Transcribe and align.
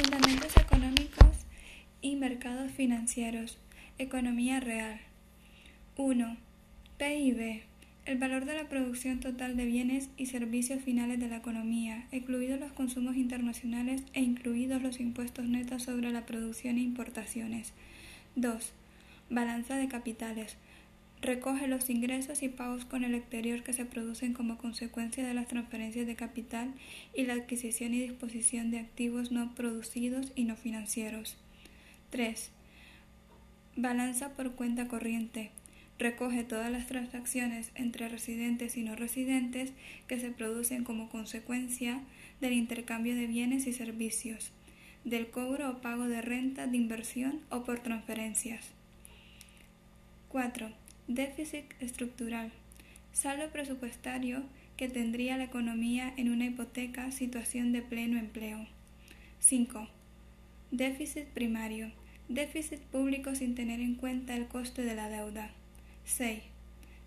Fundamentos 0.00 0.56
económicos 0.56 1.44
y 2.00 2.16
mercados 2.16 2.72
financieros. 2.72 3.58
Economía 3.98 4.58
real. 4.58 4.98
1. 5.98 6.36
PIB. 6.96 7.60
El 8.06 8.16
valor 8.16 8.46
de 8.46 8.54
la 8.54 8.66
producción 8.70 9.20
total 9.20 9.58
de 9.58 9.66
bienes 9.66 10.08
y 10.16 10.24
servicios 10.24 10.82
finales 10.82 11.20
de 11.20 11.28
la 11.28 11.36
economía, 11.36 12.06
excluidos 12.12 12.58
los 12.58 12.72
consumos 12.72 13.16
internacionales 13.16 14.02
e 14.14 14.22
incluidos 14.22 14.80
los 14.80 15.00
impuestos 15.00 15.44
netos 15.44 15.82
sobre 15.82 16.10
la 16.10 16.24
producción 16.24 16.78
e 16.78 16.80
importaciones. 16.80 17.74
2. 18.36 18.72
Balanza 19.28 19.76
de 19.76 19.88
capitales. 19.88 20.56
Recoge 21.22 21.66
los 21.66 21.90
ingresos 21.90 22.42
y 22.42 22.48
pagos 22.48 22.86
con 22.86 23.04
el 23.04 23.14
exterior 23.14 23.62
que 23.62 23.74
se 23.74 23.84
producen 23.84 24.32
como 24.32 24.56
consecuencia 24.56 25.26
de 25.26 25.34
las 25.34 25.48
transferencias 25.48 26.06
de 26.06 26.16
capital 26.16 26.72
y 27.14 27.24
la 27.24 27.34
adquisición 27.34 27.92
y 27.92 28.00
disposición 28.00 28.70
de 28.70 28.78
activos 28.78 29.30
no 29.30 29.54
producidos 29.54 30.32
y 30.34 30.44
no 30.44 30.56
financieros. 30.56 31.36
3. 32.10 32.50
Balanza 33.76 34.30
por 34.30 34.52
cuenta 34.52 34.88
corriente 34.88 35.50
recoge 36.00 36.44
todas 36.44 36.72
las 36.72 36.86
transacciones 36.86 37.70
entre 37.74 38.08
residentes 38.08 38.76
y 38.78 38.82
no 38.82 38.96
residentes 38.96 39.72
que 40.08 40.18
se 40.18 40.30
producen 40.30 40.82
como 40.82 41.10
consecuencia 41.10 42.00
del 42.40 42.54
intercambio 42.54 43.14
de 43.14 43.26
bienes 43.26 43.66
y 43.66 43.74
servicios, 43.74 44.50
del 45.04 45.30
cobro 45.30 45.70
o 45.70 45.80
pago 45.82 46.08
de 46.08 46.22
renta 46.22 46.66
de 46.66 46.78
inversión 46.78 47.40
o 47.50 47.64
por 47.64 47.80
transferencias. 47.80 48.64
4. 50.30 50.70
Déficit 51.10 51.64
estructural. 51.80 52.52
Saldo 53.12 53.50
presupuestario 53.50 54.44
que 54.76 54.88
tendría 54.88 55.36
la 55.36 55.42
economía 55.42 56.14
en 56.16 56.30
una 56.30 56.44
hipoteca 56.44 57.10
situación 57.10 57.72
de 57.72 57.82
pleno 57.82 58.16
empleo. 58.16 58.68
5. 59.40 59.88
Déficit 60.70 61.24
primario. 61.24 61.90
Déficit 62.28 62.78
público 62.92 63.34
sin 63.34 63.56
tener 63.56 63.80
en 63.80 63.96
cuenta 63.96 64.36
el 64.36 64.46
coste 64.46 64.84
de 64.84 64.94
la 64.94 65.08
deuda. 65.08 65.50
6. 66.04 66.42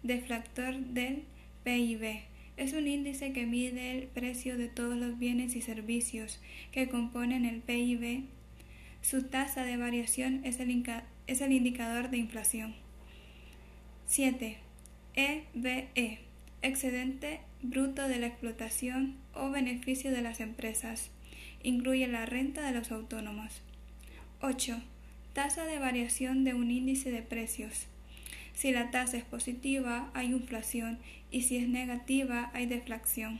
Deflactor 0.03 0.79
del 0.79 1.23
PIB. 1.63 2.23
Es 2.57 2.73
un 2.73 2.89
índice 2.89 3.31
que 3.31 3.45
mide 3.45 3.97
el 3.97 4.07
precio 4.07 4.57
de 4.57 4.67
todos 4.67 4.97
los 4.97 5.17
bienes 5.17 5.55
y 5.55 5.61
servicios 5.61 6.41
que 6.73 6.89
componen 6.89 7.45
el 7.45 7.61
PIB. 7.61 8.25
Su 9.01 9.23
tasa 9.23 9.63
de 9.63 9.77
variación 9.77 10.41
es 10.43 10.59
el, 10.59 10.83
es 11.27 11.39
el 11.39 11.53
indicador 11.53 12.09
de 12.09 12.17
inflación. 12.17 12.82
7. 14.15 14.57
EBE. 15.15 16.19
Excedente 16.61 17.39
bruto 17.63 18.07
de 18.07 18.19
la 18.19 18.27
explotación 18.27 19.15
o 19.33 19.49
beneficio 19.49 20.11
de 20.11 20.21
las 20.21 20.39
empresas. 20.39 21.09
Incluye 21.63 22.07
la 22.07 22.27
renta 22.27 22.61
de 22.61 22.77
los 22.77 22.91
autónomos. 22.91 23.63
8. 24.39 24.83
Tasa 25.33 25.65
de 25.65 25.79
variación 25.79 26.43
de 26.43 26.53
un 26.53 26.69
índice 26.69 27.09
de 27.09 27.23
precios. 27.23 27.87
Si 28.53 28.71
la 28.71 28.91
tasa 28.91 29.17
es 29.17 29.23
positiva, 29.23 30.11
hay 30.13 30.27
inflación 30.27 30.99
y 31.31 31.41
si 31.41 31.57
es 31.57 31.67
negativa, 31.67 32.51
hay 32.53 32.67
deflación. 32.67 33.39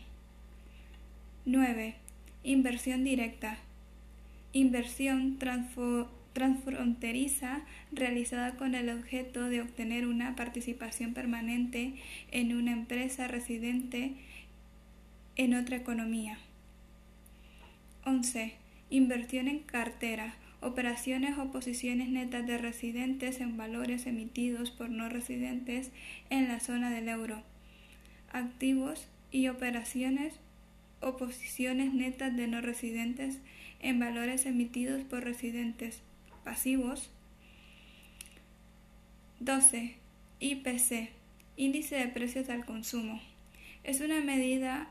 9. 1.45 1.93
Inversión 2.41 3.03
directa. 3.03 3.59
Inversión 4.53 5.37
transfronteriza 6.33 7.61
realizada 7.91 8.55
con 8.55 8.75
el 8.75 8.89
objeto 8.89 9.49
de 9.49 9.61
obtener 9.61 10.07
una 10.07 10.35
participación 10.35 11.13
permanente 11.13 11.93
en 12.31 12.55
una 12.55 12.71
empresa 12.71 13.27
residente 13.27 14.13
en 15.35 15.53
otra 15.53 15.77
economía. 15.77 16.37
11. 18.05 18.53
Inversión 18.89 19.47
en 19.47 19.59
cartera 19.59 20.35
operaciones 20.63 21.37
o 21.37 21.51
posiciones 21.51 22.09
netas 22.09 22.47
de 22.47 22.57
residentes 22.57 23.41
en 23.41 23.57
valores 23.57 24.07
emitidos 24.07 24.71
por 24.71 24.89
no 24.89 25.09
residentes 25.09 25.91
en 26.29 26.47
la 26.47 26.59
zona 26.59 26.89
del 26.89 27.09
euro, 27.09 27.43
activos 28.31 29.07
y 29.29 29.49
operaciones 29.49 30.39
o 31.01 31.17
posiciones 31.17 31.93
netas 31.93 32.35
de 32.35 32.47
no 32.47 32.61
residentes 32.61 33.39
en 33.81 33.99
valores 33.99 34.45
emitidos 34.45 35.03
por 35.03 35.23
residentes 35.23 36.01
pasivos. 36.43 37.09
12. 39.39 39.95
IPC, 40.39 41.09
Índice 41.57 41.95
de 41.95 42.07
Precios 42.07 42.49
al 42.49 42.65
Consumo. 42.65 43.21
Es 43.83 44.01
una 44.01 44.21
medida 44.21 44.89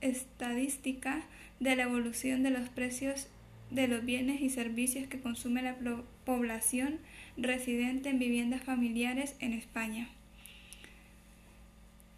estadística 0.00 1.22
de 1.60 1.76
la 1.76 1.84
evolución 1.84 2.42
de 2.42 2.50
los 2.50 2.68
precios 2.68 3.28
de 3.70 3.88
los 3.88 4.04
bienes 4.04 4.40
y 4.40 4.50
servicios 4.50 5.08
que 5.08 5.20
consume 5.20 5.62
la 5.62 5.76
población 6.24 7.00
residente 7.36 8.10
en 8.10 8.18
viviendas 8.18 8.62
familiares 8.62 9.34
en 9.40 9.52
España. 9.52 10.08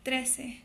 13. 0.03 0.61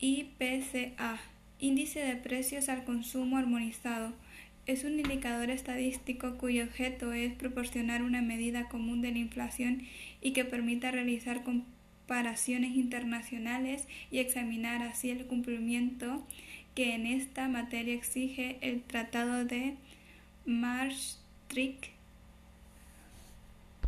IPCA, 0.00 1.18
Índice 1.58 2.00
de 2.00 2.16
Precios 2.16 2.68
al 2.68 2.84
Consumo 2.84 3.36
Armonizado. 3.36 4.12
Es 4.68 4.84
un 4.84 4.98
indicador 4.98 5.48
estadístico 5.48 6.36
cuyo 6.36 6.62
objeto 6.64 7.14
es 7.14 7.32
proporcionar 7.32 8.02
una 8.02 8.20
medida 8.20 8.68
común 8.68 9.00
de 9.00 9.10
la 9.10 9.16
inflación 9.16 9.84
y 10.20 10.34
que 10.34 10.44
permita 10.44 10.90
realizar 10.90 11.42
comparaciones 11.42 12.76
internacionales 12.76 13.88
y 14.10 14.18
examinar 14.18 14.82
así 14.82 15.08
el 15.08 15.26
cumplimiento 15.26 16.22
que 16.74 16.94
en 16.94 17.06
esta 17.06 17.48
materia 17.48 17.94
exige 17.94 18.58
el 18.60 18.82
Tratado 18.82 19.46
de 19.46 19.76
Maastricht 20.44 21.97